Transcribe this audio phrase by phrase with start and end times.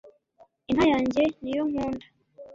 [0.69, 2.05] inka yanjye niyo nkunda